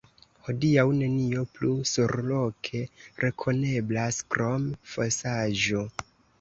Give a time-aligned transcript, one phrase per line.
[0.45, 2.83] Hodiaŭ nenio plu surloke
[3.27, 5.89] rekoneblas krom fosaĵo.